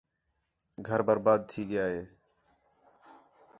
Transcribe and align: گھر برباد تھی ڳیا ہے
گھر 0.87 0.99
برباد 1.07 1.39
تھی 1.49 1.61
ڳیا 1.69 1.85
ہے 1.93 2.03